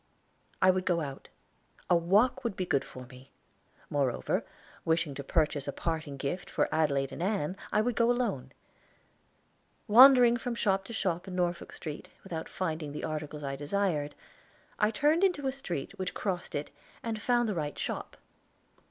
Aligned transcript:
I 0.63 0.71
would 0.71 0.85
go 0.87 1.01
out; 1.01 1.27
a 1.87 1.95
walk 1.95 2.43
would 2.43 2.55
be 2.55 2.65
good 2.65 2.83
for 2.83 3.05
me. 3.05 3.29
Moreover, 3.91 4.43
wishing 4.83 5.13
to 5.13 5.23
purchase 5.23 5.67
a 5.67 5.71
parting 5.71 6.17
gift 6.17 6.49
for 6.49 6.67
Adelaide 6.73 7.11
and 7.11 7.21
Ann, 7.21 7.55
I 7.71 7.81
would 7.81 7.95
go 7.95 8.09
alone. 8.09 8.51
Wandering 9.87 10.37
from 10.37 10.55
shop 10.55 10.85
to 10.85 10.91
shop 10.93 11.27
in 11.27 11.35
Norfolk 11.35 11.71
Street, 11.71 12.09
without 12.23 12.49
finding 12.49 12.93
the 12.93 13.03
articles 13.03 13.43
I 13.43 13.55
desired, 13.55 14.15
I 14.79 14.89
turned 14.89 15.23
into 15.23 15.45
a 15.45 15.51
street 15.51 15.91
which 15.99 16.15
crossed 16.15 16.55
it, 16.55 16.71
and 17.03 17.21
found 17.21 17.47
the 17.47 17.53
right 17.53 17.77
shop. 17.77 18.17